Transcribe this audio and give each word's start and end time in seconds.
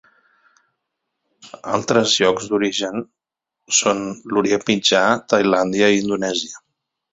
Altres 1.73 2.15
llocs 2.21 2.47
d'origen 2.53 3.05
són 3.81 4.03
l'Orient 4.33 4.67
Mitjà, 4.73 5.05
Tailàndia 5.37 5.93
i 6.01 6.05
Indonèsia. 6.09 6.67